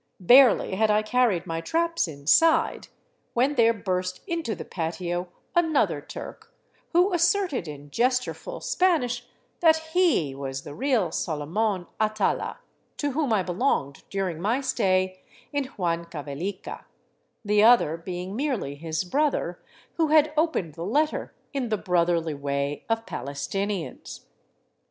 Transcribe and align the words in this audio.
Barely 0.19 0.73
had 0.73 0.89
I 0.89 1.03
carried 1.03 1.45
my 1.45 1.61
(raps 1.75 2.07
inside, 2.07 2.87
when 3.35 3.53
there 3.53 3.71
burst 3.71 4.21
into 4.25 4.55
the 4.55 4.65
patio 4.65 5.27
another 5.55 6.01
^' 6.01 6.07
Turk," 6.07 6.51
who 6.91 7.13
as 7.13 7.21
serted 7.21 7.67
in 7.67 7.91
gestureful 7.91 8.61
Spanish 8.63 9.27
that 9.59 9.75
he 9.93 10.33
was 10.33 10.63
the 10.63 10.73
real 10.73 11.11
Solomon 11.11 11.85
Atala 11.99 12.57
to 12.97 13.11
whom 13.11 13.31
I 13.31 13.43
belonged 13.43 14.03
during 14.09 14.41
my 14.41 14.59
stay 14.59 15.21
in 15.53 15.65
Huancavelica, 15.65 16.85
the 17.45 17.61
other 17.63 17.95
being 17.95 18.35
merely 18.35 18.73
his 18.73 19.03
brother, 19.03 19.61
who 19.97 20.07
had 20.07 20.33
opened 20.35 20.73
the 20.73 20.83
letter 20.83 21.35
in 21.53 21.69
the 21.69 21.77
brotherly 21.77 22.33
way 22.33 22.85
of 22.89 23.05
Palestinians. 23.05 24.21